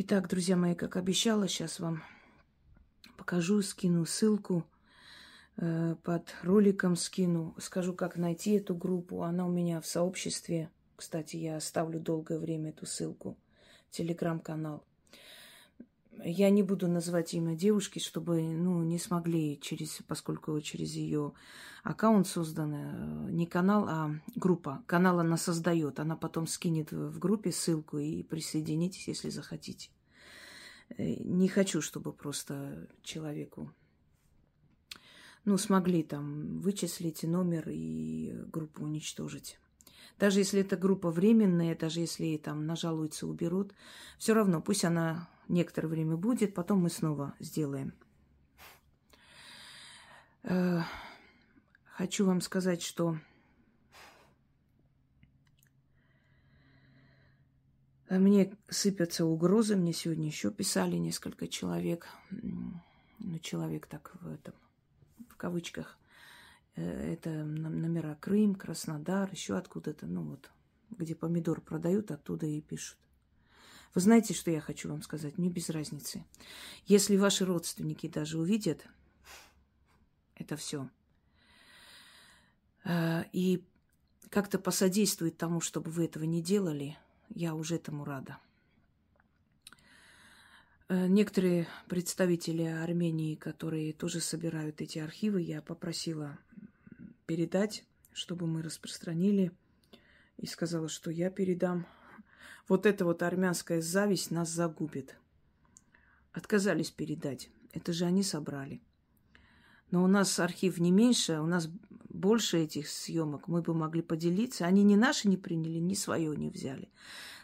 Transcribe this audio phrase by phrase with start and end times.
[0.00, 2.04] Итак, друзья мои, как обещала, сейчас вам
[3.16, 4.64] покажу, скину ссылку
[5.56, 7.56] э, под роликом скину.
[7.58, 9.24] Скажу, как найти эту группу.
[9.24, 10.70] Она у меня в сообществе.
[10.94, 13.36] Кстати, я оставлю долгое время эту ссылку.
[13.90, 14.84] Телеграм-канал.
[16.24, 21.32] Я не буду называть имя девушки, чтобы ну, не смогли через, поскольку через ее
[21.84, 24.82] аккаунт создан э, не канал, а группа.
[24.86, 26.00] Канал она создает.
[26.00, 29.90] Она потом скинет в группе ссылку и присоединитесь, если захотите.
[30.90, 33.72] Э, не хочу, чтобы просто человеку
[35.44, 39.58] ну, смогли там вычислить номер и группу уничтожить.
[40.18, 43.72] Даже если эта группа временная, даже если там нажалуются, уберут,
[44.18, 47.92] все равно пусть она некоторое время будет, потом мы снова сделаем.
[50.42, 50.80] Э,
[51.84, 53.18] хочу вам сказать, что
[58.08, 59.76] мне сыпятся угрозы.
[59.76, 62.08] Мне сегодня еще писали несколько человек.
[62.30, 64.54] Ну, человек так в этом,
[65.28, 65.98] в кавычках.
[66.78, 70.50] Э, это номера Крым, Краснодар, еще откуда-то, ну вот,
[70.90, 72.96] где помидор продают, оттуда и пишут.
[73.94, 75.38] Вы знаете, что я хочу вам сказать?
[75.38, 76.24] Мне без разницы.
[76.86, 78.86] Если ваши родственники даже увидят
[80.36, 80.88] это все
[82.84, 83.64] э, и
[84.30, 86.96] как-то посодействует тому, чтобы вы этого не делали,
[87.30, 88.38] я уже этому рада.
[90.88, 96.38] Э, некоторые представители Армении, которые тоже собирают эти архивы, я попросила
[97.28, 99.52] передать, чтобы мы распространили.
[100.38, 101.86] И сказала, что я передам
[102.68, 105.16] вот эта вот армянская зависть нас загубит.
[106.32, 107.50] Отказались передать.
[107.72, 108.80] Это же они собрали.
[109.90, 111.68] Но у нас архив не меньше, у нас
[112.08, 113.46] больше этих съемок.
[113.46, 114.64] Мы бы могли поделиться.
[114.64, 116.88] Они ни наши не приняли, ни свое не взяли.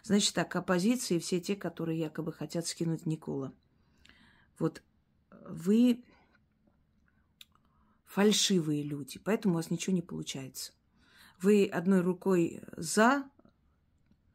[0.02, 3.52] Значит так, оппозиции, все те, которые якобы хотят скинуть Никола.
[4.58, 4.82] Вот
[5.46, 6.04] вы
[8.14, 10.72] фальшивые люди, поэтому у вас ничего не получается.
[11.42, 13.28] Вы одной рукой за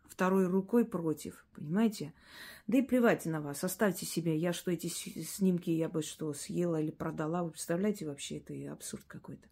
[0.09, 2.13] второй рукой против, понимаете?
[2.67, 4.37] Да и плевать на вас, оставьте себе.
[4.37, 7.41] Я что, эти снимки я бы что, съела или продала?
[7.41, 9.47] Вы представляете вообще, это абсурд какой-то.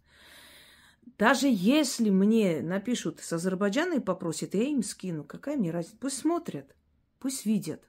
[1.16, 5.24] Даже если мне напишут с Азербайджана и попросят, я им скину.
[5.24, 5.96] Какая мне разница?
[5.98, 6.76] Пусть смотрят,
[7.18, 7.82] пусть видят.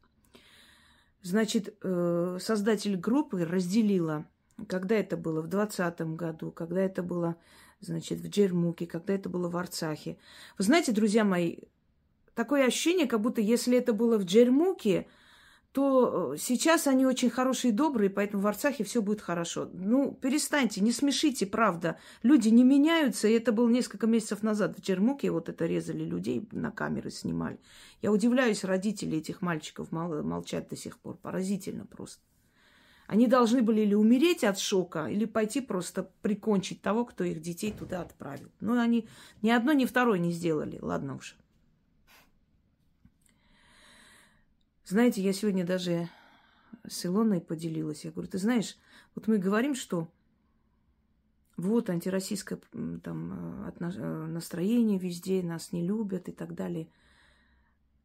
[1.21, 4.25] Значит, э, создатель группы разделила,
[4.67, 7.35] когда это было в 2020 году, когда это было,
[7.79, 10.17] значит, в Джермуке, когда это было в Арцахе.
[10.57, 11.57] Вы знаете, друзья мои,
[12.39, 15.07] Такое ощущение, как будто если это было в Джермуке,
[15.73, 19.69] то э, сейчас они очень хорошие и добрые, поэтому в Арцахе все будет хорошо.
[19.73, 21.97] Ну, перестаньте, не смешите, правда.
[22.23, 26.47] Люди не меняются, и это было несколько месяцев назад в Джермуке, вот это резали людей,
[26.53, 27.59] на камеры снимали.
[28.01, 31.17] Я удивляюсь, родители этих мальчиков мол, молчат до сих пор.
[31.17, 32.23] Поразительно просто.
[33.09, 37.71] Они должны были или умереть от шока, или пойти просто прикончить того, кто их детей
[37.73, 38.51] туда отправил.
[38.59, 39.09] Но они
[39.41, 40.77] ни одно, ни второе не сделали.
[40.79, 41.35] Ладно уж.
[44.85, 46.07] Знаете, я сегодня даже
[46.87, 48.05] с Илоной поделилась.
[48.05, 48.77] Я говорю, ты знаешь,
[49.15, 50.11] вот мы говорим, что
[51.57, 52.59] вот антироссийское
[53.03, 56.89] там, э, э, настроение везде, нас не любят и так далее.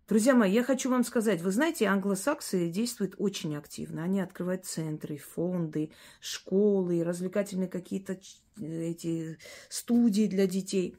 [0.07, 4.03] Друзья мои, я хочу вам сказать, вы знаете, англосаксы действуют очень активно.
[4.03, 8.19] Они открывают центры, фонды, школы, развлекательные какие-то
[8.61, 9.39] эти
[9.71, 10.99] студии для детей.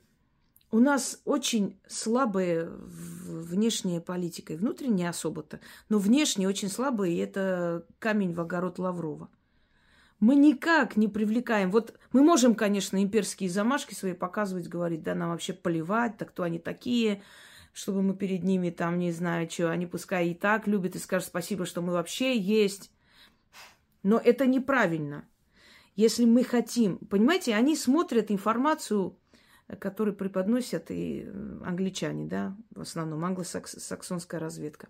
[0.72, 7.86] У нас очень слабая внешняя политика, и внутренняя особо-то, но внешне очень слабая, и это
[8.00, 9.30] камень в огород Лаврова.
[10.20, 11.70] Мы никак не привлекаем.
[11.70, 16.42] Вот мы можем, конечно, имперские замашки свои показывать, говорить, да, нам вообще поливать, так кто
[16.42, 17.22] они такие,
[17.75, 21.28] чтобы мы перед ними там, не знаю, что, они пускай и так любят и скажут
[21.28, 22.90] спасибо, что мы вообще есть.
[24.02, 25.28] Но это неправильно.
[25.97, 29.18] Если мы хотим, понимаете, они смотрят информацию
[29.80, 34.90] который преподносят и э, англичане, да, в основном англосаксонская разведка.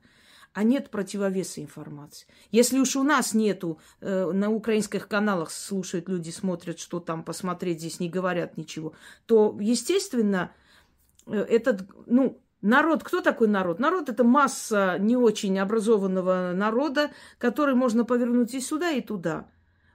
[0.51, 2.27] А нет противовеса информации.
[2.51, 7.79] Если уж у нас нету, э, на украинских каналах слушают люди, смотрят, что там посмотреть,
[7.79, 8.91] здесь не говорят ничего,
[9.27, 10.51] то, естественно,
[11.25, 13.77] э, этот, ну, Народ, кто такой народ?
[13.77, 19.47] Народ это масса не очень образованного народа, который можно повернуть и сюда, и туда.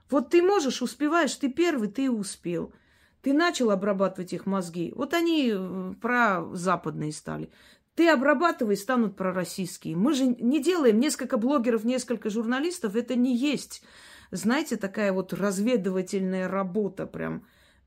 [0.09, 2.73] Вот ты можешь, успеваешь, ты первый, ты успел.
[3.21, 4.93] Ты начал обрабатывать их мозги.
[4.95, 7.51] Вот они э, про западные стали.
[7.95, 9.97] Ты обрабатывай, станут пророссийские.
[9.97, 12.95] Мы же не делаем несколько блогеров, несколько журналистов.
[12.95, 13.83] Это не есть,
[14.31, 17.45] знаете, такая вот разведывательная работа прям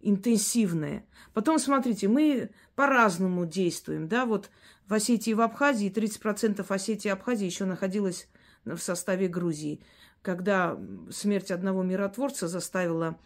[0.08, 1.04] интенсивная.
[1.32, 4.08] Потом, смотрите, мы по-разному действуем.
[4.08, 4.50] Да, вот
[4.86, 8.28] в Осетии и в Абхазии 30% Осетии и Абхазии еще находилось
[8.64, 9.80] в составе Грузии,
[10.22, 10.78] когда
[11.10, 13.18] смерть одного миротворца заставила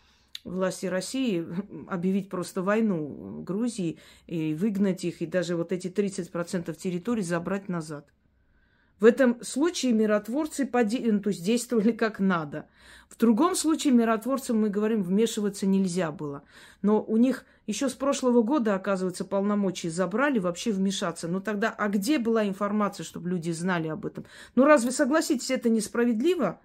[0.44, 1.46] власти России
[1.88, 8.08] объявить просто войну Грузии и выгнать их, и даже вот эти 30% территорий забрать назад.
[9.00, 11.00] В этом случае миротворцы поди...
[11.10, 12.66] Ну, то есть действовали как надо.
[13.08, 16.42] В другом случае миротворцам, мы говорим, вмешиваться нельзя было.
[16.82, 21.28] Но у них еще с прошлого года, оказывается, полномочия забрали вообще вмешаться.
[21.28, 24.24] Ну тогда, а где была информация, чтобы люди знали об этом?
[24.54, 26.60] Ну разве, согласитесь, это несправедливо?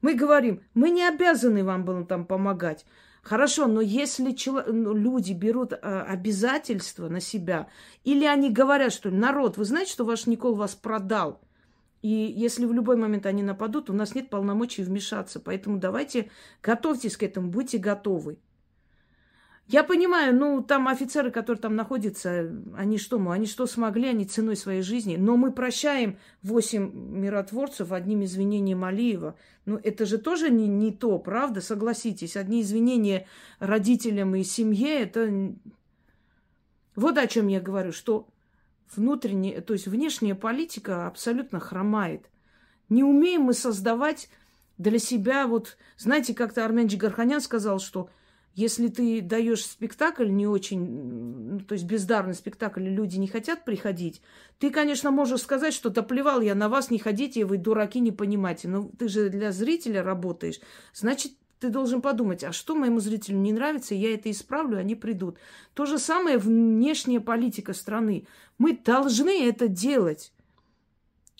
[0.00, 2.84] Мы говорим, мы не обязаны вам было там помогать.
[3.22, 4.62] Хорошо, но если чело...
[4.66, 7.68] ну, люди берут э, обязательства на себя,
[8.04, 11.40] или они говорят, что народ, вы знаете, что ваш Никол вас продал,
[12.02, 15.40] и если в любой момент они нападут, у нас нет полномочий вмешаться.
[15.40, 16.30] Поэтому давайте
[16.62, 18.38] готовьтесь к этому, будьте готовы.
[19.66, 24.24] Я понимаю, ну, там офицеры, которые там находятся, они что, мы, они что смогли, они
[24.24, 25.16] ценой своей жизни.
[25.16, 29.36] Но мы прощаем восемь миротворцев одним извинением Алиева.
[29.66, 31.60] Ну, это же тоже не, не то, правда?
[31.60, 33.26] Согласитесь, одни извинения
[33.58, 35.52] родителям и семье, это...
[36.96, 38.26] Вот о чем я говорю, что
[38.94, 42.28] внутренняя, то есть внешняя политика абсолютно хромает.
[42.88, 44.28] Не умеем мы создавать
[44.78, 48.08] для себя, вот, знаете, как-то Армен Джигарханян сказал, что
[48.54, 54.20] если ты даешь спектакль не очень, ну, то есть бездарный спектакль, люди не хотят приходить,
[54.58, 58.10] ты, конечно, можешь сказать, что да плевал я на вас, не ходите, вы дураки, не
[58.10, 58.66] понимаете.
[58.66, 60.60] Но ты же для зрителя работаешь.
[60.92, 65.38] Значит, ты должен подумать, а что моему зрителю не нравится, я это исправлю, они придут.
[65.74, 68.26] То же самое внешняя политика страны.
[68.58, 70.32] Мы должны это делать.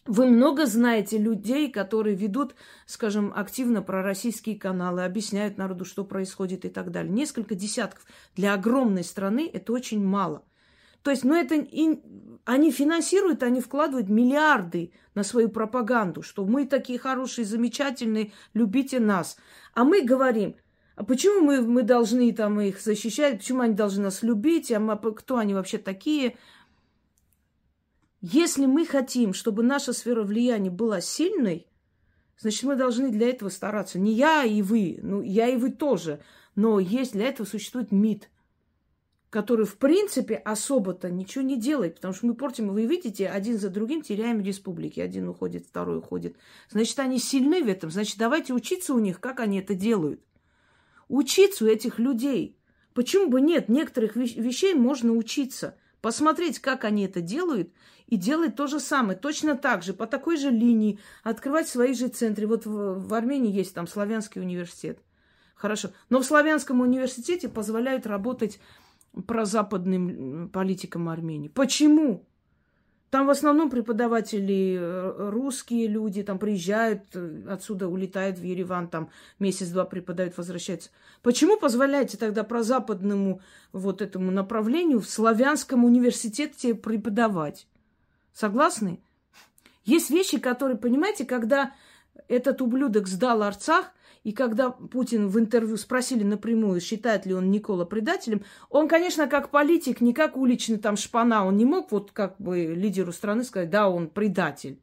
[0.07, 2.55] Вы много знаете людей, которые ведут,
[2.87, 7.13] скажем, активно пророссийские каналы, объясняют народу, что происходит и так далее.
[7.13, 8.07] Несколько десятков.
[8.35, 10.45] Для огромной страны это очень мало.
[11.03, 12.01] То есть, ну это и,
[12.45, 19.37] они финансируют, они вкладывают миллиарды на свою пропаганду, что мы такие хорошие, замечательные, любите нас.
[19.75, 20.57] А мы говорим,
[20.97, 24.97] а почему мы, мы должны там их защищать, почему они должны нас любить, а мы,
[24.97, 26.37] кто они вообще такие?
[28.21, 31.67] Если мы хотим, чтобы наша сфера влияния была сильной,
[32.39, 33.99] значит, мы должны для этого стараться.
[33.99, 36.21] Не я и вы, ну, я и вы тоже.
[36.55, 38.31] Но есть для этого существует МИД–
[39.31, 43.69] который, в принципе, особо-то ничего не делает, потому что мы портим, вы видите, один за
[43.69, 45.01] другим теряем республики.
[45.01, 46.37] Один уходит, второй уходит.
[46.71, 47.91] Значит, они сильны в этом.
[47.91, 50.23] Значит, давайте учиться у них, как они это делают.
[51.09, 52.57] Учиться у этих людей.
[52.95, 53.69] Почему бы нет?
[53.69, 55.77] Некоторых вещей можно учиться.
[56.01, 57.71] Посмотреть, как они это делают,
[58.09, 59.19] и делать то же самое.
[59.19, 62.47] Точно так же, по такой же линии, открывать свои же центры.
[62.47, 64.99] Вот в, в Армении есть там славянский университет.
[65.55, 65.91] Хорошо.
[66.09, 68.61] Но в славянском университете позволяют работать
[69.27, 71.49] прозападным политикам Армении.
[71.49, 72.25] Почему?
[73.11, 79.11] Там в основном преподаватели э, русские люди, там приезжают, э, отсюда улетают в Ереван, там
[79.39, 80.91] месяц-два преподают, возвращаются.
[81.23, 83.41] Почему позволяете тогда прозападному
[83.73, 87.67] вот этому направлению в славянском университете преподавать?
[88.39, 89.01] Согласны?
[89.85, 91.73] Есть вещи, которые, понимаете, когда
[92.29, 93.91] этот ублюдок сдал Арцах,
[94.23, 99.51] и когда Путин в интервью спросили напрямую, считает ли он Никола предателем, он, конечно, как
[99.51, 103.71] политик, не как уличный там шпана, он не мог вот как бы лидеру страны сказать,
[103.71, 104.81] да, он предатель.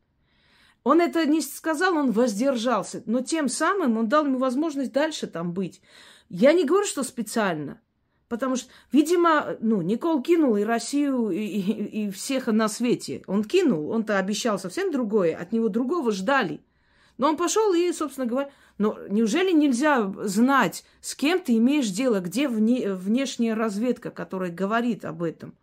[0.83, 3.03] Он это не сказал, он воздержался.
[3.05, 5.81] Но тем самым он дал ему возможность дальше там быть.
[6.27, 7.79] Я не говорю, что специально.
[8.27, 13.23] Потому что, видимо, ну, Никол кинул и Россию, и, и, и всех на свете.
[13.27, 16.61] Он кинул, он-то обещал совсем другое, от него другого ждали.
[17.17, 22.19] Но он пошел и, собственно говоря, но неужели нельзя знать, с кем ты имеешь дело,
[22.19, 25.55] где вне, внешняя разведка, которая говорит об этом?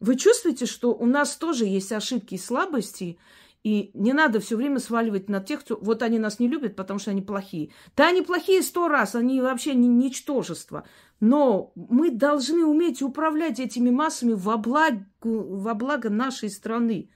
[0.00, 3.18] Вы чувствуете, что у нас тоже есть ошибки и слабости,
[3.64, 5.78] и не надо все время сваливать на тех, кто...
[5.80, 7.70] Вот они нас не любят, потому что они плохие.
[7.96, 10.86] Да, они плохие сто раз, они вообще не ничтожество.
[11.20, 17.10] Но мы должны уметь управлять этими массами во благо, во благо нашей страны.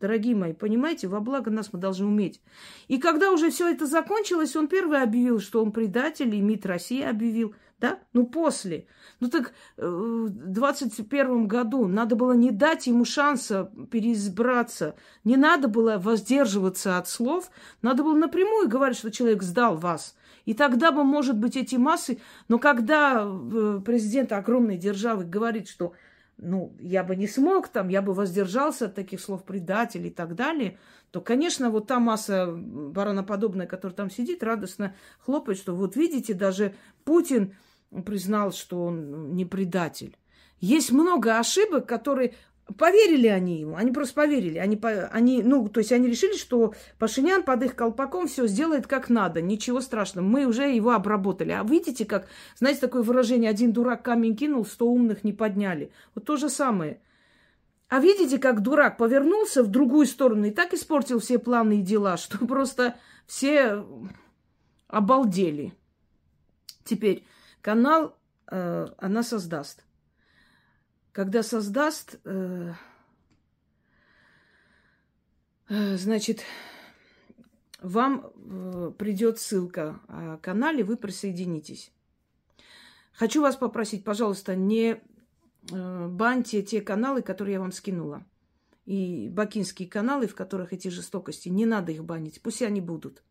[0.00, 2.40] Дорогие мои, понимаете, во благо нас мы должны уметь.
[2.88, 7.02] И когда уже все это закончилось, он первый объявил, что он предатель, и МИД России
[7.02, 7.98] объявил, да?
[8.12, 8.86] Ну, после.
[9.20, 15.68] Ну, так э, в 21 году надо было не дать ему шанса переизбраться, не надо
[15.68, 17.50] было воздерживаться от слов,
[17.82, 20.16] надо было напрямую говорить, что человек сдал вас.
[20.44, 22.18] И тогда бы, может быть, эти массы...
[22.48, 25.94] Но когда э, президент огромной державы говорит, что
[26.36, 30.34] ну, я бы не смог там, я бы воздержался от таких слов предатель и так
[30.34, 30.78] далее,
[31.10, 36.74] то, конечно, вот та масса бараноподобная, которая там сидит, радостно хлопает, что вот видите, даже
[37.04, 37.54] Путин
[38.02, 40.16] признал, что он не предатель.
[40.60, 42.34] Есть много ошибок, которые
[42.78, 44.56] Поверили они ему, они просто поверили.
[44.56, 44.80] Они,
[45.12, 49.42] они, ну, то есть они решили, что Пашинян под их колпаком все сделает как надо,
[49.42, 50.24] ничего страшного.
[50.24, 51.52] Мы уже его обработали.
[51.52, 55.92] А видите, как, знаете, такое выражение, один дурак камень кинул, сто умных не подняли.
[56.14, 57.00] Вот то же самое.
[57.90, 62.16] А видите, как дурак повернулся в другую сторону и так испортил все планы и дела,
[62.16, 62.96] что просто
[63.26, 63.84] все
[64.88, 65.74] обалдели.
[66.84, 67.26] Теперь
[67.64, 68.14] канал
[68.46, 69.86] э, она создаст.
[71.12, 72.74] Когда создаст, э,
[75.70, 76.42] э, значит,
[77.80, 81.90] вам э, придет ссылка о канале, вы присоединитесь.
[83.14, 85.00] Хочу вас попросить, пожалуйста, не
[85.72, 88.26] э, баньте те каналы, которые я вам скинула.
[88.84, 93.22] И бакинские каналы, в которых эти жестокости, не надо их банить, пусть они будут.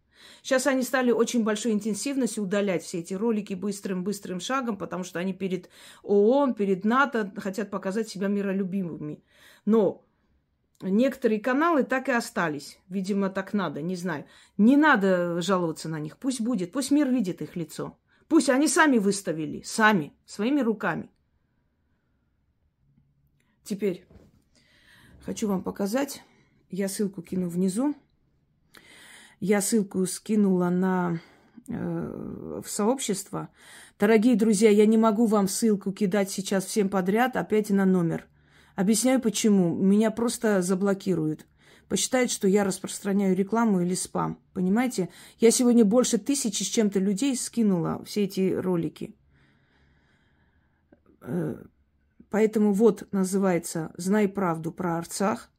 [0.42, 5.34] Сейчас они стали очень большой интенсивностью удалять все эти ролики быстрым-быстрым шагом, потому что они
[5.34, 5.70] перед
[6.04, 9.24] ООН, перед НАТО хотят показать себя миролюбимыми.
[9.66, 10.06] Но
[10.82, 12.80] некоторые каналы так и остались.
[12.90, 14.26] Видимо, так надо, не знаю.
[14.58, 16.18] Не надо жаловаться на них.
[16.18, 17.98] Пусть будет, пусть мир видит их лицо.
[18.28, 21.10] Пусть они сами выставили, сами, своими руками.
[23.64, 24.06] Теперь
[25.22, 26.24] хочу вам показать.
[26.70, 27.96] Я ссылку кину внизу.
[29.46, 31.20] Я ссылку скинула на
[31.68, 33.50] э, в сообщество.
[34.00, 38.26] Дорогие друзья, я не могу вам ссылку кидать сейчас всем подряд, опять на номер.
[38.76, 39.76] Объясняю почему.
[39.76, 41.46] Меня просто заблокируют.
[41.90, 44.40] Посчитают, что я распространяю рекламу или спам.
[44.54, 45.10] Понимаете?
[45.40, 49.14] Я сегодня больше тысячи с чем-то людей скинула все эти ролики.
[51.20, 51.58] Э,
[52.30, 55.53] поэтому вот называется «Знай правду про Арцах».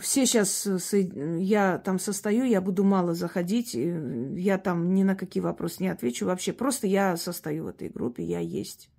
[0.00, 5.42] Все сейчас, э, я там состою, я буду мало заходить, я там ни на какие
[5.42, 6.52] вопросы не отвечу вообще.
[6.52, 8.90] Просто я состою в этой группе, я есть.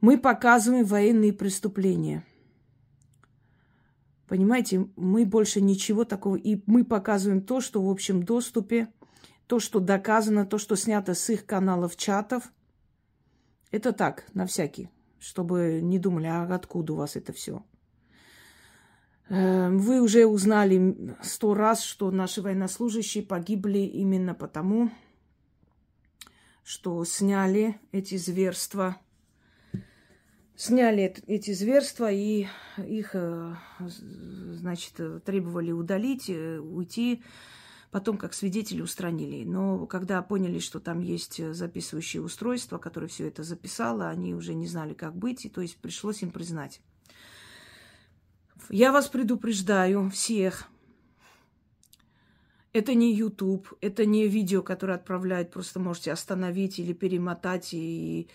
[0.00, 2.24] Мы показываем военные преступления.
[4.28, 6.36] Понимаете, мы больше ничего такого.
[6.36, 8.88] И мы показываем то, что в общем доступе,
[9.46, 12.52] то, что доказано, то, что снято с их каналов, чатов.
[13.70, 17.62] Это так, на всякий, чтобы не думали, а откуда у вас это все.
[19.30, 24.90] Эм, вы уже узнали сто раз, что наши военнослужащие погибли именно потому,
[26.64, 28.96] что сняли эти зверства.
[30.56, 37.22] Сняли эти зверства и их, э, значит, требовали удалить, э, уйти.
[37.92, 39.44] Потом, как свидетели, устранили.
[39.44, 44.66] Но когда поняли, что там есть записывающее устройство, которое все это записало, они уже не
[44.66, 46.80] знали, как быть, и то есть пришлось им признать.
[48.68, 50.68] Я вас предупреждаю всех.
[52.72, 58.28] Это не YouTube, это не видео, которое отправляют, просто можете остановить или перемотать и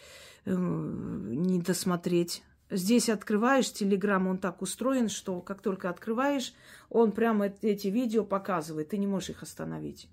[0.44, 2.44] э, не досмотреть.
[2.70, 6.54] Здесь открываешь Телеграм, он так устроен, что как только открываешь,
[6.90, 10.10] он прямо эти видео показывает, ты не можешь их остановить.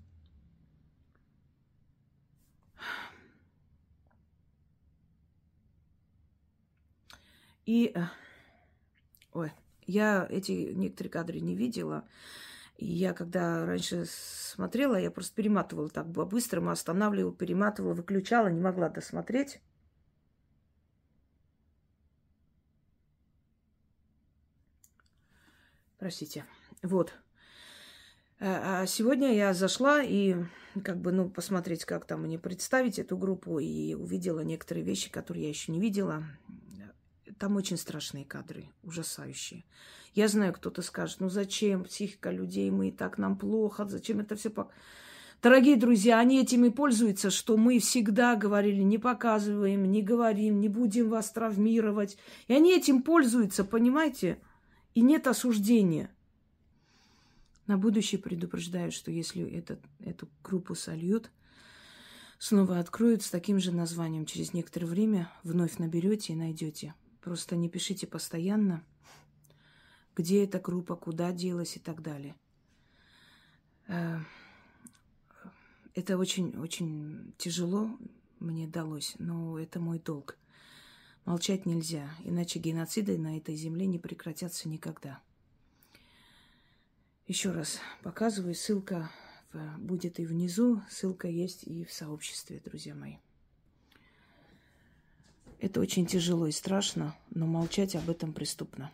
[7.65, 7.91] И...
[7.95, 8.05] Э,
[9.33, 9.51] ой.
[9.87, 12.07] Я эти некоторые кадры не видела.
[12.77, 18.89] И я когда раньше смотрела, я просто перематывала так по-быстрому, останавливала, перематывала, выключала, не могла
[18.89, 19.61] досмотреть.
[25.99, 26.45] Простите.
[26.81, 27.13] Вот.
[28.39, 30.35] А, а сегодня я зашла и
[30.83, 35.43] как бы, ну, посмотреть, как там мне представить эту группу, и увидела некоторые вещи, которые
[35.43, 36.25] я еще не видела.
[37.39, 39.63] Там очень страшные кадры, ужасающие.
[40.13, 44.35] Я знаю, кто-то скажет, ну зачем психика людей, мы и так нам плохо, зачем это
[44.35, 44.51] все.
[45.41, 50.69] Дорогие друзья, они этим и пользуются, что мы всегда говорили, не показываем, не говорим, не
[50.69, 52.17] будем вас травмировать.
[52.47, 54.39] И они этим пользуются, понимаете?
[54.93, 56.09] И нет осуждения.
[57.67, 61.31] На будущее предупреждаю, что если этот, эту группу сольют,
[62.37, 66.93] снова откроют с таким же названием, через некоторое время вновь наберете и найдете.
[67.23, 68.83] Просто не пишите постоянно,
[70.13, 72.35] где эта группа, куда делась и так далее.
[73.87, 74.19] Э,
[75.95, 77.97] это очень-очень тяжело
[78.39, 80.37] мне далось, но это мой долг.
[81.23, 85.21] Молчать нельзя, иначе геноциды на этой земле не прекратятся никогда.
[87.25, 89.09] Еще раз показываю, ссылка
[89.77, 93.15] будет и внизу, ссылка есть и в сообществе, друзья мои.
[95.63, 98.91] Это очень тяжело и страшно, но молчать об этом преступно.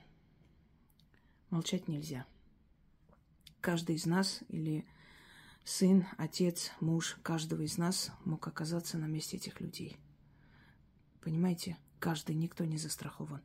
[1.49, 2.27] Молчать нельзя.
[3.59, 4.85] Каждый из нас или
[5.63, 9.97] сын, отец, муж, каждого из нас мог оказаться на месте этих людей.
[11.21, 11.75] Понимаете?
[11.97, 13.41] Каждый, никто не застрахован.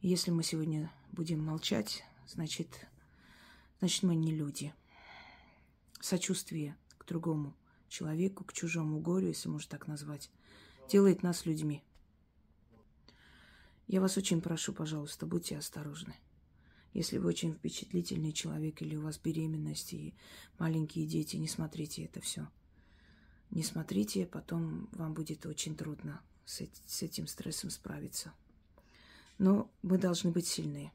[0.00, 2.86] Если мы сегодня будем молчать, значит,
[3.80, 4.72] значит мы не люди.
[6.00, 7.54] Сочувствие к другому
[7.90, 10.30] человеку, к чужому горю, если можно так назвать,
[10.88, 11.84] делает нас людьми.
[13.86, 16.14] Я вас очень прошу, пожалуйста, будьте осторожны.
[16.94, 20.14] Если вы очень впечатлительный человек или у вас беременность и
[20.58, 22.48] маленькие дети, не смотрите это все.
[23.50, 26.60] Не смотрите, потом вам будет очень трудно с,
[27.02, 28.32] этим стрессом справиться.
[29.38, 30.92] Но мы должны быть сильны.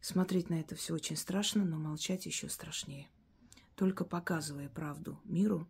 [0.00, 3.08] Смотреть на это все очень страшно, но молчать еще страшнее.
[3.74, 5.68] Только показывая правду миру,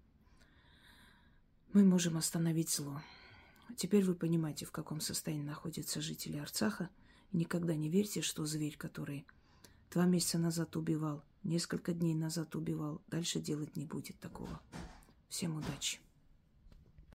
[1.73, 3.01] мы можем остановить зло.
[3.77, 6.91] Теперь вы понимаете, в каком состоянии находятся жители Арцаха.
[7.33, 9.25] И никогда не верьте, что зверь, который
[9.93, 14.61] два месяца назад убивал, несколько дней назад убивал, дальше делать не будет такого.
[15.29, 16.01] Всем удачи!